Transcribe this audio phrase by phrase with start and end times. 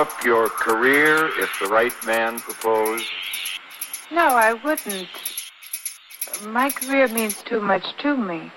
[0.00, 3.04] up your career if the right man proposed?
[4.10, 5.08] No, I wouldn't.
[6.46, 8.50] My career means too much to me.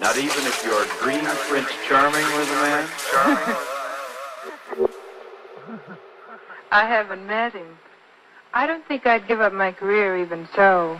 [0.00, 2.88] Not even if your dream Prince Charming was a man?
[6.72, 7.78] I haven't met him.
[8.54, 10.98] I don't think I'd give up my career even so.